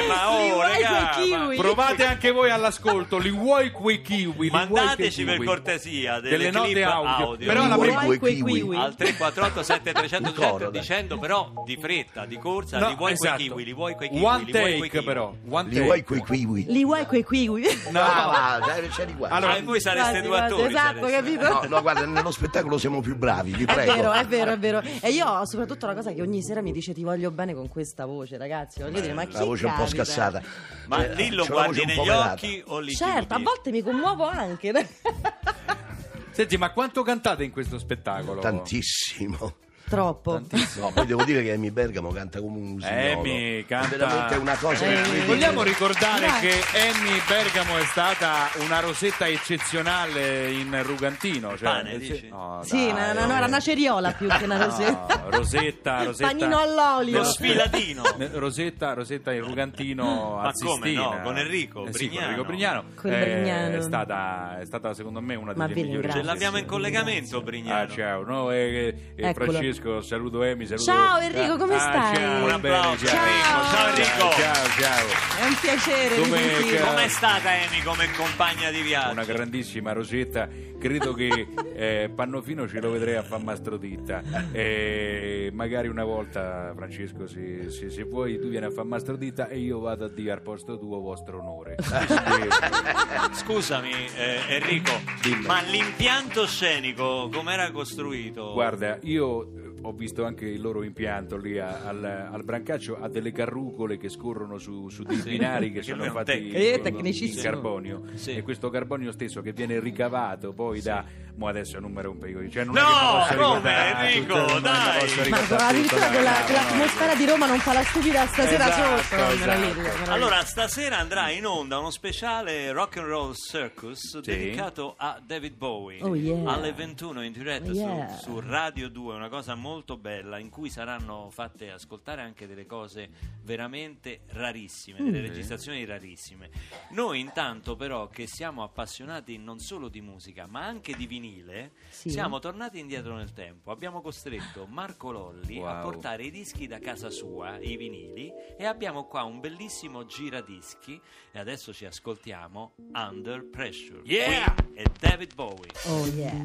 ma 0.08 0.38
Li 0.38 0.52
oh, 0.52 0.58
quei 0.60 0.84
ma- 0.84 1.10
kiwi? 1.16 1.56
Provate 1.58 2.06
anche 2.06 2.32
voi 2.32 2.50
all'ascolto, 2.52 3.18
li 3.18 3.32
vuoi 3.32 3.72
quei 3.72 4.02
kiwi? 4.02 4.46
Li 4.46 4.50
Mandateci 4.52 5.14
quei 5.16 5.26
per 5.26 5.34
kiwi? 5.36 5.46
cortesia 5.48 6.20
delle, 6.20 6.38
delle 6.38 6.52
note 6.52 6.72
clip 6.72 6.86
audio. 6.86 7.26
audio. 7.26 7.48
Però 7.48 7.64
Li 7.64 7.70
la 7.70 7.78
prima 7.78 8.04
quei 8.04 8.20
quei 8.20 8.36
kiwi? 8.36 8.54
kiwi? 8.54 8.76
al 8.78 8.96
348 8.96 9.64
7300 9.64 10.30
Un 10.30 10.36
coro, 10.36 10.70
dai. 10.70 10.80
dicendo 10.80 11.18
però 11.20 11.52
di 11.66 11.78
fretta, 11.78 12.26
di 12.26 12.38
corsa, 12.38 12.78
No, 12.80 12.90
li 12.90 12.96
vuoi 12.96 13.12
esatto. 13.14 13.36
quei 13.36 13.48
kiwi? 13.48 13.64
Li 13.66 13.74
vuoi 13.74 13.96
quei 13.96 14.10
kiwi? 14.10 14.24
One 14.24 14.44
li 14.44 14.52
vuoi 14.52 14.62
quei 14.64 14.80
take 14.80 14.90
kiwi? 14.90 15.04
però, 15.06 15.34
one 15.50 15.64
Li 15.70 15.74
take. 15.76 15.86
vuoi 15.86 16.04
quei 16.04 16.24
kiwi? 16.24 16.66
Li 16.68 16.84
vuoi 16.86 17.06
quei 17.06 17.26
kiwi? 17.26 17.62
No, 17.92 18.00
Ah, 18.00 18.60
va, 18.60 18.66
dai, 18.66 18.88
c'eri 18.90 19.16
qua. 19.16 19.30
Allora, 19.30 19.60
voi 19.62 19.82
sareste 19.82 20.22
due 20.22 20.40
attori. 20.40 20.68
Esatto, 20.68 21.08
capito? 21.08 21.48
No, 21.50 21.62
no, 21.68 21.82
guarda, 21.82 22.06
nello 22.06 22.32
spettacolo 22.32 22.78
siamo 22.78 23.02
più 23.02 23.16
bravi, 23.16 23.52
vi 23.54 23.64
È 23.64 23.74
prego. 23.74 23.94
vero, 23.94 24.12
è 24.12 24.26
vero, 24.26 24.52
è 24.52 24.58
vero. 24.60 24.82
E 25.02 25.10
io 25.10 25.26
ho 25.26 25.46
soprattutto 25.46 25.86
una 25.86 25.96
cosa 25.96 26.12
che 26.14 26.22
ogni 26.22 26.42
sera 26.44 26.62
mi 26.62 26.72
dice 26.72 26.94
ti 26.94 27.04
voglio 27.04 27.23
bene 27.32 27.54
con 27.54 27.68
questa 27.70 28.06
voce, 28.06 28.38
ragazzi. 28.38 28.82
Voglio 28.82 29.00
dire, 29.02 29.14
ma 29.14 29.26
chi 29.26 29.34
La 29.34 29.44
voce 29.44 29.66
un 29.66 29.72
po' 29.74 29.84
capita? 29.84 30.04
scassata. 30.06 30.42
Ma 30.88 31.06
Eh, 31.06 31.16
lì 31.16 31.30
lo 31.32 31.44
la 31.44 31.50
guardi 31.50 31.80
voce 31.80 31.82
un 31.90 31.96
po' 31.96 32.02
negli 32.04 32.10
occhi 32.10 32.64
o 32.68 32.80
li 32.80 32.92
Certo, 32.94 33.20
a 33.34 33.38
chiudi? 33.38 33.44
volte 33.44 33.72
mi 33.72 33.82
commuovo 33.82 34.26
anche. 34.26 34.72
Senti, 36.32 36.58
ma 36.58 36.72
quanto 36.72 37.04
cantate 37.04 37.44
in 37.44 37.52
questo 37.52 37.78
spettacolo? 37.78 38.42
Tantissimo. 38.42 39.56
Troppo. 39.94 40.42
No, 40.80 40.92
poi 40.92 41.06
devo 41.06 41.24
dire 41.24 41.44
che 41.44 41.52
Amy 41.52 41.70
Bergamo 41.70 42.10
canta 42.10 42.40
come 42.40 42.58
un 42.58 42.82
signolo. 42.82 43.20
Amy 43.20 43.64
canta 43.66 43.96
È 43.96 43.98
veramente 43.98 44.36
una 44.38 44.56
cosa 44.58 44.86
Eh, 44.86 44.94
incredibile. 44.96 45.26
Vogliamo 45.26 45.62
ricordare 45.64 46.26
Dai. 46.28 46.40
che 46.42 46.50
Annie 46.80 47.22
Bergamo 47.28 47.78
è 47.78 47.84
stata 47.86 48.50
una 48.60 48.80
rosetta 48.80 49.28
eccezionale 49.28 50.52
in 50.52 50.82
Rugantino. 50.84 51.50
Cioè, 51.58 51.70
Pane, 51.70 51.98
dici? 52.00 52.28
No, 52.30 52.62
Sì, 52.64 52.92
dai, 52.92 53.14
no, 53.14 53.22
no, 53.22 53.26
no, 53.28 53.36
era 53.36 53.46
una 53.46 53.60
ceriola 53.60 54.12
più 54.14 54.28
che 54.28 54.44
una 54.46 54.58
no, 54.58 54.66
rosetta. 54.66 55.24
Rosetta, 55.30 56.04
Rosetta. 56.04 56.28
Panino 56.28 56.58
all'olio. 56.58 57.18
Lo 57.20 57.24
sfilatino. 57.24 58.02
Rosetta, 58.34 58.94
Rosetta 58.94 59.32
in 59.32 59.44
Rugantino 59.44 60.36
Ma 60.38 60.42
a 60.50 60.52
come 60.54 60.72
Sistina. 60.88 61.02
no? 61.02 61.22
Con 61.22 61.38
Enrico 61.38 61.86
Eh 61.86 61.94
sì, 61.94 62.10
con. 62.10 62.24
Enrico 62.24 62.46
Brignano. 62.46 62.84
Con 62.96 63.12
Eh, 63.12 63.20
Brignano. 63.20 63.76
È 63.78 63.82
stata, 63.82 64.60
è 64.60 64.66
stata 64.66 64.94
secondo 64.94 65.22
me 65.22 65.36
una 65.36 65.54
delle 65.54 65.74
migliori. 65.76 66.12
Ce 66.12 66.24
l'abbiamo 66.24 66.58
in 66.58 66.66
collegamento, 66.66 67.38
Ah, 67.38 67.42
Brignano. 67.42 67.90
ciao, 67.94 68.24
no, 68.24 68.52
eh, 68.52 68.96
eh, 69.16 69.28
Eccolo. 69.28 69.52
Francesco, 69.84 70.02
saluto 70.02 70.44
Emi, 70.44 70.66
saluto... 70.66 70.86
Ciao, 70.86 71.20
Enrico, 71.20 71.58
come 71.58 71.76
Ah, 71.76 71.80
stai? 71.80 72.16
Ciao, 72.16 72.44
Un 72.46 72.62
bene, 72.62 72.76
applauso, 72.76 73.06
ciao. 73.06 73.26
Enrico. 73.26 73.48
Ciao, 73.74 73.88
Enrico. 73.90 74.32
Ciao, 74.32 74.68
ciao. 74.80 75.08
È 75.40 75.46
un 75.48 75.56
piacere 75.60 76.16
Come- 76.22 76.80
Com'è 76.88 77.08
stata 77.10 77.50
Amy 77.50 77.82
come 77.84 78.12
compagna 78.16 78.72
di 78.72 78.82
viaggio? 78.82 79.12
Una 79.12 79.24
grandissima 79.26 79.92
Rosetta, 79.92 80.48
credo 80.80 81.14
che 81.14 81.48
eh, 81.76 82.10
Pannofino 82.16 82.68
ce 82.68 82.80
lo 82.80 82.92
vedrei 82.92 83.16
a 83.16 83.24
far 83.24 83.42
Mastroditta. 83.44 84.22
E 84.54 85.50
magari 85.54 85.88
una 85.90 86.04
volta, 86.06 86.72
Francesco, 86.76 87.28
se, 87.28 87.70
se- 87.70 87.90
se 87.90 88.04
vuoi, 88.04 88.40
tu 88.40 88.48
vieni 88.48 88.66
a 88.66 88.72
far 88.72 88.86
Mastroditta 88.86 89.48
e 89.50 89.60
io 89.60 89.80
vado 89.80 90.06
a 90.06 90.10
dire 90.10 90.32
al 90.32 90.42
posto 90.42 90.78
tuo 90.80 91.00
vostro 91.00 91.40
onore. 91.40 91.76
Scusami, 93.34 93.92
eh, 94.16 94.40
Enrico, 94.56 94.92
Dimmi. 95.22 95.46
ma 95.46 95.62
l'impianto 95.62 96.46
scenico 96.48 97.30
com'era 97.34 97.72
costruito? 97.72 98.54
Guarda, 98.54 98.98
io 99.02 99.42
eh, 99.44 99.72
ho 99.84 99.92
visto 99.94 100.24
anche 100.26 100.46
il 100.46 100.62
loro 100.62 100.84
impianto 100.84 101.38
lì 101.38 101.60
a- 101.60 101.82
al, 101.86 102.04
al 102.04 102.44
Brancaccio, 102.44 102.98
ha 103.00 103.08
delle 103.10 103.32
carrucole 103.32 103.98
che 103.98 104.10
scorrono 104.10 104.58
su, 104.58 104.90
su 104.90 105.04
dei 105.04 105.18
Sì, 105.18 105.30
binari 105.30 105.72
che 105.72 105.82
sono 105.84 106.04
fatti 106.06 106.32
tecnico. 106.32 106.56
Eh, 106.58 106.80
tecnicissimo. 106.82 107.38
in 107.38 107.44
carbonio. 107.52 108.02
Sì. 108.14 108.32
E 108.36 108.42
questo 108.42 108.70
carbonio 108.70 109.12
stesso 109.12 109.42
che 109.42 109.54
viene 109.54 109.80
ricavato 109.80 110.54
poi 110.54 110.82
da... 110.82 111.06
Mo 111.36 111.48
adesso 111.48 111.80
non 111.80 111.92
mi 111.92 112.02
rompe 112.02 112.30
i 112.30 112.34
coglioni. 112.34 112.52
Cioè, 112.52 112.64
non 112.64 112.78
è 112.78 112.82
No, 112.82 112.88
posso 112.88 113.34
come, 113.34 113.38
ricordare 113.40 114.14
Enrico, 114.14 114.60
dai. 114.60 115.30
Ma 115.30 115.38
addirittura 115.68 115.72
tutto, 115.72 116.14
con, 116.14 116.24
la- 116.24 116.32
dai, 116.32 116.46
con 116.46 116.54
no, 116.54 116.62
l'atmosfera 116.62 117.16
di 117.16 117.26
Roma 117.26 117.46
non 117.48 117.60
fa 117.60 117.74
la 117.74 117.84
stupida 117.84 118.28
stasera 118.28 118.68
Esatto, 118.68 119.02
sotto. 119.02 119.16
Esatto. 119.16 119.38
meraviglia, 119.40 119.74
meraviglia. 119.82 120.12
Allora, 120.12 120.46
stasera 120.46 120.98
andrà 121.00 121.30
in 121.32 121.46
onda 121.48 121.80
uno 121.80 121.90
speciale 121.90 122.72
Rock 122.72 122.98
and 122.98 123.08
Roll 123.08 123.34
Circus 123.34 124.20
dedicato 124.20 124.94
a 124.98 125.20
David 125.26 125.56
Bowie 125.56 126.04
Oh, 126.04 126.16
yeah. 126.16 126.52
alle 126.52 126.72
21 126.72 127.24
in 127.24 127.32
diretta 127.32 127.72
Oh, 127.72 127.74
su- 127.74 127.80
yeah. 127.80 128.18
su, 128.18 128.40
Radio 128.40 128.90
2, 128.90 129.16
una 129.16 129.30
cosa 129.30 129.56
molto 129.56 129.98
bella 129.98 130.38
in 130.38 130.50
cui 130.50 130.70
saranno 130.70 131.30
fatte 131.32 131.72
ascoltare 131.72 132.22
anche 132.22 132.46
delle 132.46 132.66
cose 132.68 133.10
veramente 133.44 134.22
rarissime, 134.34 135.02
Mm. 135.02 135.06
delle 135.10 135.28
registrazioni 135.28 135.84
rarissime. 135.86 136.50
Noi 136.92 137.20
intanto 137.20 137.76
però 137.76 138.08
che 138.08 138.28
siamo 138.28 138.62
appassionati 138.64 139.38
non 139.38 139.60
solo 139.60 139.90
di 139.90 140.02
musica 140.02 140.46
ma 140.48 140.64
anche 140.64 140.96
di 140.96 141.08
vinile, 141.28 141.72
Sì. 141.90 142.10
siamo 142.10 142.40
tornati 142.40 142.80
indietro 142.80 143.16
nel 143.16 143.32
tempo. 143.32 143.72
Abbiamo 143.72 144.02
costretto 144.02 144.66
Marco 144.68 145.12
Lolli 145.12 145.60
a 145.60 145.82
Wow. 145.82 145.82
portare 145.84 146.24
i 146.24 146.32
dischi 146.32 146.68
da 146.68 146.80
casa 146.80 147.10
sua, 147.10 147.58
i 147.60 147.78
vinili, 147.78 148.32
e 148.58 148.66
abbiamo 148.66 149.06
qua 149.06 149.24
un 149.24 149.40
bellissimo 149.40 150.06
giradischi. 150.06 151.00
E 151.32 151.40
adesso 151.40 151.74
ci 151.74 151.86
ascoltiamo 151.86 152.74
Under 152.94 153.46
Pressure. 153.50 154.02
Yeah! 154.04 154.54
È 154.74 154.84
David 155.00 155.34
Bowie. 155.34 155.72
Oh 155.86 156.06
yeah. 156.08 156.44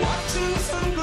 Watching 0.00 0.54
some 0.56 0.99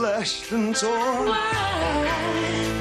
slashed 0.00 0.50
and 0.52 0.74
torn. 0.74 1.28
Insanity 1.28 2.79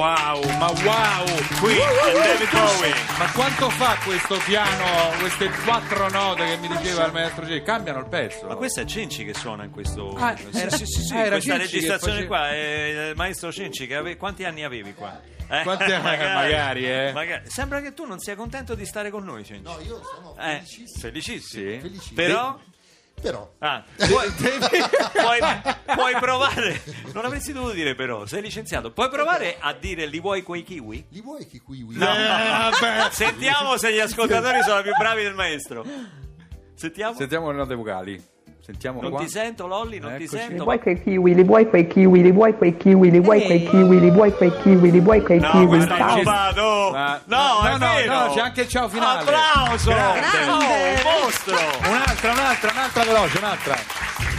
wow, 0.00 0.40
ma 0.58 0.70
wow! 0.70 1.26
Qui 1.60 1.74
è 1.76 2.12
David 2.14 2.50
Bowie. 2.50 2.94
Ma 3.18 3.30
quanto 3.32 3.68
fa 3.68 3.98
questo 4.02 4.38
piano, 4.46 4.84
queste 5.18 5.50
quattro 5.64 6.08
note 6.08 6.46
che 6.46 6.56
mi 6.56 6.68
diceva 6.68 7.04
il 7.04 7.12
maestro 7.12 7.44
G? 7.44 7.62
Cambiano 7.62 7.98
il 8.00 8.06
pezzo. 8.08 8.46
Ma 8.46 8.54
questo 8.54 8.80
è 8.80 8.84
Cenci 8.86 9.24
che 9.26 9.34
suona 9.34 9.64
in 9.64 9.70
questo. 9.70 10.14
Ah, 10.16 10.34
sì, 10.36 10.46
era- 10.58 10.70
sì, 10.70 10.86
sì, 10.86 11.02
sì, 11.02 11.12
ah, 11.14 11.18
era 11.18 11.30
questa 11.32 11.56
Cenci 11.58 11.66
che 11.68 11.74
registrazione 11.74 12.26
qua 12.26 12.48
è 12.50 13.08
il 13.10 13.16
maestro 13.16 13.52
Cenci. 13.52 13.86
Che 13.86 13.94
ave- 13.96 14.16
Quanti 14.16 14.44
anni 14.44 14.64
avevi 14.64 14.94
qua? 14.94 15.20
Eh? 15.50 15.62
Quanti 15.64 15.92
anni- 15.92 16.02
magari, 16.34 16.86
eh. 16.90 17.12
magari. 17.12 17.42
Sembra 17.50 17.82
che 17.82 17.92
tu 17.92 18.06
non 18.06 18.18
sia 18.20 18.34
contento 18.36 18.74
di 18.74 18.86
stare 18.86 19.10
con 19.10 19.22
noi, 19.24 19.44
Cenci. 19.44 19.62
No, 19.64 19.78
io 19.84 20.00
sono 20.02 20.34
Eh, 20.38 20.62
felicissimo. 20.64 20.98
felicissimo. 21.00 21.70
Sì. 21.70 21.78
Felicissimo. 21.80 22.14
Però. 22.14 22.60
Però 23.20 23.52
Ah, 23.58 23.84
puoi, 23.96 24.30
puoi, 24.32 25.38
puoi 25.94 26.14
provare. 26.18 26.80
Non 27.12 27.24
avresti 27.26 27.52
dovuto 27.52 27.74
dire 27.74 27.94
però, 27.94 28.24
sei 28.26 28.40
licenziato. 28.40 28.92
Puoi 28.92 29.10
provare 29.10 29.56
a 29.60 29.74
dire 29.74 30.06
li 30.06 30.20
vuoi 30.20 30.42
quei 30.42 30.62
kiwi? 30.62 31.06
li 31.10 31.20
vuoi 31.20 31.46
che 31.46 31.60
kiwi? 31.62 31.96
No. 31.96 32.06
Sentiamo 33.10 33.76
se 33.76 33.92
gli 33.92 33.98
ascoltatori 33.98 34.62
sono 34.62 34.80
più 34.82 34.92
bravi 34.96 35.22
del 35.22 35.34
maestro. 35.34 35.84
Sentiamo. 36.74 37.14
Sentiamo 37.14 37.50
le 37.50 37.56
note 37.58 37.74
vocali. 37.74 38.22
Sentiamo 38.62 39.00
Non 39.00 39.10
qua. 39.12 39.20
ti 39.20 39.28
sento, 39.28 39.66
Lolli, 39.66 39.98
non 39.98 40.14
ti 40.16 40.24
Eccoci. 40.24 40.36
Li 40.36 40.42
sento. 40.48 40.64
vuoi 40.64 40.78
quei 40.80 41.02
kiwi, 41.02 41.34
li 41.34 41.42
vuoi 41.44 41.66
quei 41.68 41.86
kiwi, 41.86 42.20
li 42.22 42.30
vuoi 42.30 42.54
quei 42.56 42.76
kiwi, 42.76 43.10
li 43.10 43.20
vuoi 43.20 43.42
quei 43.42 43.64
kiwi, 43.66 44.00
li 44.00 44.10
vuoi 44.10 44.32
quei 44.32 44.52
kiwi, 44.62 44.90
li 44.90 45.00
vuoi 45.00 45.22
quei 45.22 45.38
No, 45.40 45.50
kiwi. 45.50 45.78
è 45.78 45.86
Ciao. 45.86 46.16
rubato. 46.18 46.90
Ma- 46.92 47.20
No, 47.24 47.36
no, 47.62 47.66
è 47.66 47.72
no, 47.72 47.78
vero. 47.78 48.14
no, 48.26 48.32
c'è 48.34 48.40
anche 48.40 48.60
il 48.60 48.68
ciao 48.68 48.88
finale. 48.88 49.20
Applauso. 49.20 49.90
Grande. 49.90 50.92
Il 50.92 51.00
mostro. 51.22 51.56
Un'altra, 51.88 52.32
un'altra, 52.32 52.70
un'altra 52.72 53.04
veloce, 53.04 53.38
un'altra. 53.38 53.76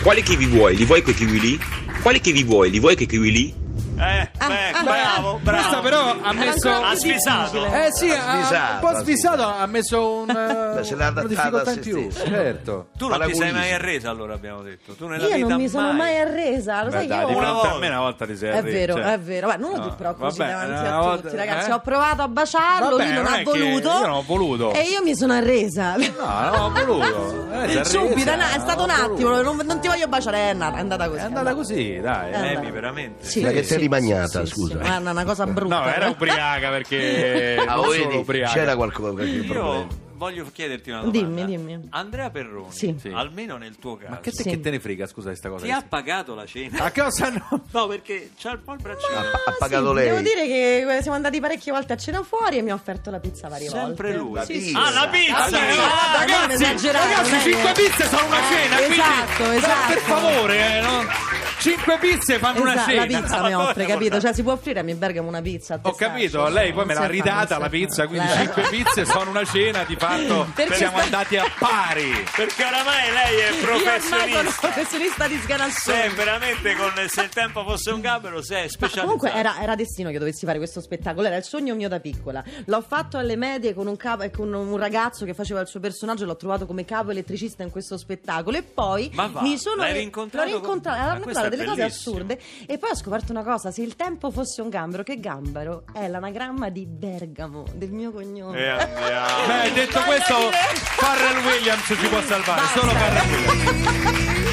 Quali 0.03 0.21
kiwi 0.21 0.45
vuoi? 0.45 0.75
Li 0.75 0.85
vuoi 0.85 1.01
quei 1.01 1.15
kiwi 1.15 1.39
lì? 1.39 1.59
Quali 2.01 2.19
kiwi 2.21 2.43
vuoi? 2.43 2.69
Li 2.69 2.79
vuoi 2.79 2.95
quei 2.95 3.07
kiwi 3.07 3.31
lì? 3.31 3.53
Eh, 4.01 4.29
beh, 4.35 4.71
bravo, 4.83 5.39
bravo. 5.43 5.57
Questa 5.61 5.79
però 5.81 6.15
ha 6.21 6.33
messo... 6.33 6.69
Ha 6.71 6.93
difficile. 6.93 7.85
Eh 7.85 7.91
sì, 7.93 8.09
ha- 8.09 8.33
svisato, 8.33 8.73
un 8.73 8.79
po' 8.79 8.87
ha 8.87 8.99
svisato, 9.01 9.43
ha 9.43 9.65
messo 9.67 10.11
un, 10.11 10.25
Beh, 10.25 10.83
se 10.83 10.95
l'ha 10.95 11.09
una 11.09 11.21
adattata 11.21 11.27
difficoltà 11.27 11.69
a 11.69 11.73
in 11.73 11.83
se 11.83 11.89
più. 11.89 12.09
stesso. 12.11 12.25
Certo. 12.27 12.87
Tu 12.97 13.07
non 13.07 13.21
ti 13.27 13.35
sei 13.35 13.51
mai 13.51 13.71
arresa, 13.73 14.09
allora 14.09 14.33
abbiamo 14.33 14.61
detto. 14.63 14.93
Tu 14.93 15.07
nella 15.07 15.27
Io 15.27 15.35
vita 15.35 15.47
non 15.49 15.61
mi 15.61 15.69
sono 15.69 15.91
mai 15.93 16.17
arresa, 16.19 16.83
lo 16.83 16.89
Beh, 16.89 16.97
sai 16.97 17.07
dai, 17.07 17.19
io 17.19 17.25
una 17.27 17.31
fronte 17.35 17.47
a 17.49 17.53
volta. 17.69 17.77
me 17.77 17.87
una 17.87 17.99
volta 17.99 18.25
ti 18.25 18.37
sei 18.37 18.49
È 18.49 18.57
arreso, 18.57 18.77
vero, 18.77 18.93
cioè. 18.95 19.03
è 19.13 19.19
vero. 19.19 19.47
Beh, 19.47 19.57
non 19.57 19.69
lo 19.69 19.77
No, 19.77 19.83
dico 19.83 19.95
però 19.95 20.13
così 20.15 20.37
vabbè, 20.39 20.51
davanti 20.51 20.87
a 20.87 20.97
volta- 20.99 21.21
tutti, 21.21 21.35
ragazzi. 21.35 21.69
eh? 21.69 21.73
Ho 21.73 21.79
provato 21.81 22.21
a 22.23 22.27
baciarlo, 22.27 22.89
Vabbè, 22.89 23.03
lui 23.03 23.13
non, 23.13 23.23
non 23.23 23.33
ha 23.33 23.37
è 23.37 23.43
voluto. 23.43 23.89
io 23.89 23.99
non 24.01 24.11
ho 24.11 24.23
voluto. 24.25 24.73
E 24.73 24.81
io 24.81 25.01
mi 25.03 25.15
sono 25.15 25.33
arresa. 25.33 25.95
No, 25.95 26.03
non 26.49 26.59
ho 26.59 26.71
voluto. 26.85 27.39
Eh, 27.51 27.55
è 27.55 27.63
arresa, 27.63 27.83
Subito, 27.83 28.31
è 28.31 28.59
stato 28.59 28.83
un 28.83 28.89
attimo, 28.89 29.41
non, 29.41 29.59
non 29.65 29.79
ti 29.81 29.87
voglio 29.87 30.07
baciare, 30.07 30.37
è 30.37 30.49
andata, 30.49 30.77
è 30.77 30.79
andata 30.79 31.07
così. 31.09 31.19
È 31.19 31.23
andata 31.23 31.53
così, 31.53 31.99
dai. 32.01 32.31
Emi, 32.33 32.71
veramente. 32.71 33.25
Sì, 33.25 33.41
Ma 33.43 33.49
che 33.51 33.61
sì, 33.63 33.87
sei 33.99 34.07
rimagnata, 34.07 34.45
sì, 34.45 34.51
scusa. 34.53 34.71
sì, 34.73 34.77
Guarda, 34.79 35.11
una 35.11 35.23
cosa 35.25 35.45
brutta. 35.47 35.79
No, 35.79 35.87
era 35.87 36.09
ubriaca 36.09 36.69
perché 36.69 37.55
Ah, 37.67 37.75
non 37.75 37.85
solo 37.91 38.19
ubriaca. 38.19 38.53
c'era 38.53 38.75
qualcosa 38.75 39.11
qualche 39.11 39.31
Io 39.31 39.43
problema. 39.45 39.87
voglio 40.13 40.45
chiederti 40.51 40.89
una 40.91 40.99
domanda. 41.01 41.19
Dimmi, 41.19 41.45
dimmi. 41.45 41.87
Andrea 41.89 42.29
Perroni, 42.29 42.71
Sì. 42.71 42.95
Almeno 43.13 43.57
nel 43.57 43.77
tuo 43.77 43.97
caso, 43.97 44.11
Ma 44.11 44.19
che 44.19 44.31
te, 44.31 44.43
Sì. 44.43 44.49
che 44.49 44.59
te 44.59 44.69
ne 44.69 44.79
frega, 44.79 45.07
scusa, 45.07 45.29
questa 45.29 45.49
cosa? 45.49 45.65
ti 45.65 45.71
ha 45.71 45.83
pagato 45.87 46.35
la 46.35 46.45
cena? 46.45 46.83
A 46.83 46.91
cosa 46.91 47.29
no? 47.29 47.63
No, 47.71 47.87
perché 47.87 48.31
c'ha 48.39 48.51
un 48.51 48.61
po' 48.63 48.73
il 48.73 48.81
braccino. 48.81 49.17
Ha, 49.17 49.21
ha 49.21 49.55
pagato 49.57 49.87
sì, 49.89 49.93
lei. 49.95 50.05
Devo 50.09 50.19
dire 50.21 50.47
che 50.47 50.97
siamo 51.01 51.15
andati 51.15 51.39
parecchie 51.39 51.71
volte 51.71 51.93
a 51.93 51.97
cena 51.97 52.21
fuori 52.23 52.57
e 52.57 52.61
mi 52.61 52.69
ha 52.69 52.75
offerto 52.75 53.09
la 53.09 53.19
pizza 53.19 53.47
varie 53.47 53.69
Sempre 53.69 54.17
volte. 54.17 54.17
lui. 54.17 54.33
La 54.35 54.45
Sì. 54.45 54.73
Ah, 54.75 54.89
la 54.91 55.07
pizza! 55.09 55.37
Ah, 55.43 55.47
sì, 55.47 55.55
Ah, 55.55 56.19
ah, 56.19 56.25
ragazzi, 56.25 56.87
Ragazzi, 56.91 57.39
5 57.39 57.71
pizze 57.73 58.03
fanno 58.05 58.27
una 58.27 58.37
Eh, 58.39 58.53
cena, 58.53 58.75
quindi 58.75 58.93
esatto, 58.93 59.51
esatto. 59.51 59.93
per 59.93 59.97
favore, 60.03 60.77
eh, 60.77 60.81
no? 60.81 61.50
5 61.61 61.97
pizze 61.99 62.39
fanno 62.39 62.61
una 62.61 62.73
Esatto, 62.73 62.89
cena. 62.89 63.01
la 63.05 63.19
pizza 63.21 63.41
mi 63.43 63.53
offre, 63.53 63.85
capito? 63.85 64.19
Cioè 64.19 64.33
si 64.33 64.41
può 64.43 64.53
offrire 64.53 64.79
a 64.79 64.83
mia 64.83 64.95
Bergamo 64.95 65.27
una 65.27 65.41
pizza. 65.41 65.75
a 65.75 65.79
Ho 65.83 65.93
capito, 65.93 66.47
lei 66.49 66.73
poi 66.73 66.85
me 66.85 66.93
l'ha 66.95 67.05
ridata 67.05 67.57
la 67.59 67.69
pizza, 67.69 68.07
quindi 68.07 68.27
Eh. 68.27 68.35
5 68.37 68.63
pizze 68.69 69.05
sono 69.05 69.29
una 69.29 69.43
cena, 69.43 69.83
di 69.83 69.95
fatto 69.95 70.47
Perché 70.55 70.75
siamo 70.75 70.95
sta- 70.97 71.03
andati 71.05 71.37
a 71.37 71.45
pari. 71.57 72.25
Perché 72.35 72.63
oramai 72.63 73.11
lei 73.11 73.37
è 73.37 73.49
Io 73.51 73.73
ormai 73.73 74.01
sono 74.01 74.17
professionista. 74.21 74.59
professionista 74.61 75.27
di 75.27 75.37
sganassone. 75.37 76.01
Se 76.01 76.09
veramente 76.09 76.75
con 76.75 76.91
Se 77.07 77.21
il 77.21 77.29
tempo 77.29 77.63
fosse 77.63 77.91
un 77.91 78.01
gambero, 78.01 78.41
sei 78.41 78.63
Ma 78.63 78.69
specializzato. 78.69 79.01
comunque 79.05 79.33
era, 79.33 79.61
era 79.61 79.75
destino 79.75 80.09
che 80.09 80.17
dovessi 80.19 80.45
fare 80.45 80.57
questo 80.57 80.81
spettacolo, 80.81 81.27
era 81.27 81.35
il 81.37 81.43
sogno 81.43 81.75
mio 81.75 81.87
da 81.89 81.99
piccola. 81.99 82.43
L'ho 82.65 82.81
fatto 82.81 83.17
alle 83.17 83.35
medie 83.35 83.73
con 83.73 83.85
un, 83.87 83.97
capo, 83.97 84.27
con 84.31 84.51
un 84.53 84.77
ragazzo 84.77 85.25
che 85.25 85.33
faceva 85.35 85.61
il 85.61 85.67
suo 85.67 85.79
personaggio, 85.79 86.25
l'ho 86.25 86.35
trovato 86.37 86.65
come 86.65 86.85
capo 86.85 87.11
elettricista 87.11 87.61
in 87.63 87.69
questo 87.69 87.97
spettacolo 87.97 88.57
e 88.57 88.63
poi 88.63 89.09
Ma 89.13 89.27
va, 89.27 89.41
mi 89.41 89.57
sono 89.57 89.77
l'hai 89.83 89.93
rincontrato 89.93 90.47
l'ho 90.49 90.55
rincontrato, 90.55 91.21
con- 91.21 91.49
delle 91.55 91.65
cose 91.69 91.81
bellissimo. 91.81 92.15
assurde 92.15 92.39
e 92.65 92.77
poi 92.77 92.89
ho 92.91 92.95
scoperto 92.95 93.31
una 93.31 93.43
cosa, 93.43 93.71
se 93.71 93.81
il 93.81 93.95
tempo 93.95 94.31
fosse 94.31 94.61
un 94.61 94.69
gambero, 94.69 95.03
che 95.03 95.19
gambero 95.19 95.83
è 95.93 96.07
l'anagramma 96.07 96.69
di 96.69 96.85
Bergamo, 96.85 97.65
del 97.73 97.91
mio 97.91 98.11
cognome. 98.11 98.57
E 98.59 98.67
andiamo. 98.67 99.47
Beh, 99.47 99.71
detto 99.73 99.99
Voglio 99.99 100.05
questo, 100.11 100.37
dire- 100.37 100.57
Farrell 100.97 101.45
Williams 101.45 101.83
ci 101.85 102.07
può 102.07 102.21
salvare, 102.21 102.61
Basta. 102.61 102.79
solo 102.79 102.91
Farrell 102.91 103.29
Williams. 103.29 104.49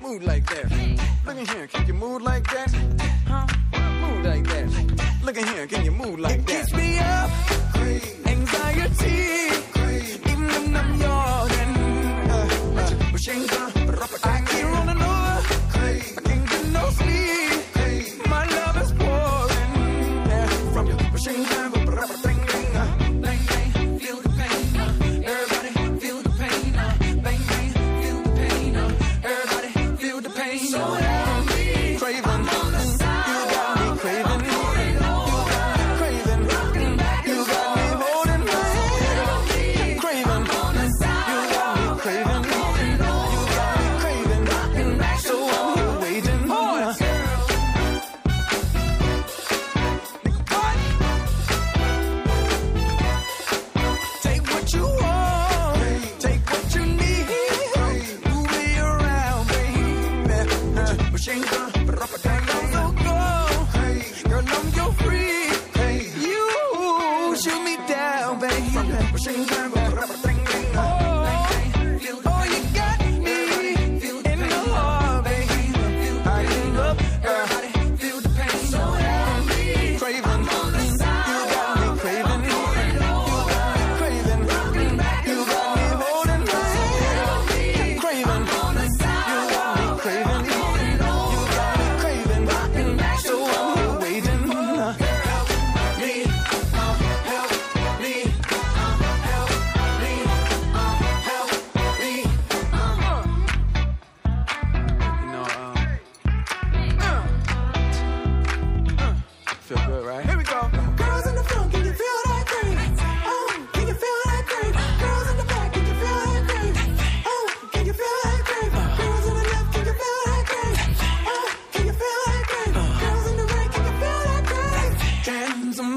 Move 0.00 0.22
like 0.24 0.44
that. 0.46 0.70
Look 1.26 1.36
at 1.36 1.48
here, 1.54 1.66
can 1.66 1.86
you 1.86 1.94
move 1.94 2.22
like 2.22 2.44
that? 2.44 2.70
Huh? 3.26 3.46
Move 4.00 4.24
like 4.24 4.44
that. 4.44 4.68
Look 5.24 5.36
at 5.36 5.48
here, 5.48 5.66
can 5.66 5.84
you 5.84 5.90
move 5.90 6.18
like 6.20 6.44
that? 6.46 6.66
Keeps 6.68 6.72
me 6.74 6.98
up, 6.98 7.30
anxiety, 8.26 9.50
even 10.30 10.46
when 10.46 10.76
I'm 10.76 10.98
yawning. 12.76 13.00
Uh, 13.02 13.12
machine 13.12 13.46
gun, 13.46 13.72
I 14.24 14.42
keep 14.46 14.64
running 14.64 15.02
over, 15.02 15.42
I 15.74 16.02
can't 16.24 16.48
get 16.48 16.64
no 16.66 16.90
sleep. 16.90 17.55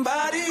somebody 0.03 0.48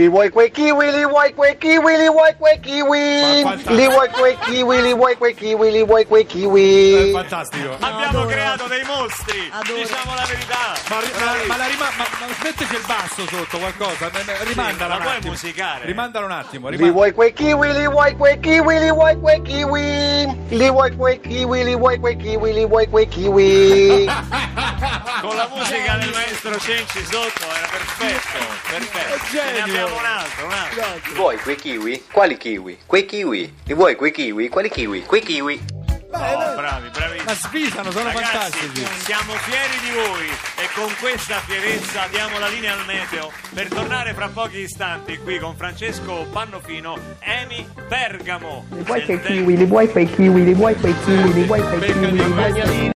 Li 0.00 0.08
vuoi 0.08 0.30
quei 0.30 0.50
kiwi, 0.50 0.90
li 0.92 1.04
vuoi 1.04 1.34
quei 1.34 1.58
kiwi, 1.58 1.96
li 1.98 2.08
vuoi 2.08 2.34
quei 2.38 2.58
kiwi. 2.58 3.44
Li 3.76 3.86
vuoi 3.86 4.08
quei 4.08 4.34
kiwi, 4.46 4.80
li 4.80 4.94
vuoi 4.94 5.14
quei 5.18 5.34
kiwi, 5.34 5.70
li 5.70 5.84
vuoi 5.84 6.06
quei 6.06 6.22
È 6.22 6.26
kiwi. 6.26 7.10
fantastico. 7.12 7.76
Abbiamo 7.78 8.24
creato 8.24 8.64
dei 8.66 8.82
mostri, 8.84 9.52
diciamo 9.62 10.14
la 10.14 10.24
verità. 10.26 10.72
Ma, 10.88 10.96
ma- 10.96 11.44
ma 11.48 11.56
la 11.58 11.66
rima- 11.66 11.90
ma- 11.98 12.06
ma 12.18 12.26
smetteci 12.40 12.74
il 12.76 12.84
basso 12.86 13.26
sotto 13.28 13.58
qualcosa. 13.58 14.10
Rimandala 14.44 14.96
la 14.96 15.04
un 15.04 15.18
puoi 15.20 15.30
musicare? 15.32 15.84
Rimandala 15.84 16.24
un 16.24 16.32
attimo. 16.32 16.68
Li 16.70 16.76
rimanda- 16.76 16.94
vuoi 16.96 17.12
quei 17.12 17.32
kiwi, 17.34 17.72
li 17.74 17.86
vuoi 17.86 18.16
quei 18.16 18.40
kiwi, 18.40 18.78
li 18.78 18.90
vuoi 18.90 19.20
quei 19.20 19.42
kiwi. 19.42 20.36
Li 20.48 20.68
vuoi 20.70 20.96
quei 20.96 21.20
kiwi, 21.20 21.62
li 21.64 21.74
vuoi 21.76 21.98
quei 21.98 22.16
kiwi, 22.16 22.52
li 22.54 22.64
vuoi 22.64 22.88
quei 22.88 23.06
kiwi. 23.06 24.10
Con 25.20 25.36
la 25.36 25.46
musica 25.54 25.96
del 25.96 26.10
maestro 26.10 26.58
Cenci 26.58 27.04
sotto 27.04 27.44
era 27.54 27.66
perfetto, 27.70 28.38
perfetto. 28.70 29.26
genio. 29.30 29.89
Ne 29.90 29.96
abbiamo 29.96 29.98
un 29.98 30.04
altro, 30.04 30.46
un 30.46 30.52
altro. 30.52 31.14
Vuoi 31.14 31.36
quei 31.38 31.56
kiwi? 31.56 32.04
Quali 32.12 32.36
kiwi? 32.36 32.78
Quei 32.86 33.04
kiwi. 33.06 33.54
Li 33.64 33.74
vuoi 33.74 33.96
quei 33.96 34.12
kiwi? 34.12 34.48
Quali 34.48 34.70
kiwi? 34.70 35.02
Quei 35.04 35.20
kiwi. 35.20 35.60
Oh, 36.12 36.54
bravi, 36.56 36.88
bravissimi. 36.90 37.24
Ma 37.24 37.34
svisano, 37.34 37.90
sono 37.92 38.08
Ragazzi, 38.10 38.24
fantastici. 38.58 38.86
siamo 39.04 39.32
fieri 39.32 39.78
di 39.80 39.90
voi 39.94 40.26
e 40.56 40.68
con 40.74 40.92
questa 40.98 41.36
fierezza 41.46 42.06
diamo 42.10 42.38
la 42.40 42.48
linea 42.48 42.72
al 42.72 42.84
meteo 42.84 43.30
per 43.54 43.68
tornare 43.68 44.12
fra 44.12 44.28
pochi 44.28 44.58
istanti 44.58 45.18
qui 45.18 45.38
con 45.38 45.54
Francesco 45.56 46.26
Pannofino, 46.32 46.98
Emi 47.20 47.64
Bergamo. 47.88 48.66
Li 48.70 48.82
vuoi 48.82 49.04
quei 49.04 49.20
kiwi, 49.20 49.56
li 49.56 49.64
vuoi 49.64 49.88
quei 49.88 50.10
kiwi, 50.12 50.44
li 50.44 50.52
vuoi 50.54 50.74
quei 50.74 50.94
kiwi, 51.04 51.32
li 51.32 51.44
vuoi 51.44 51.60
quei 51.62 51.92
kiwi. 51.92 52.88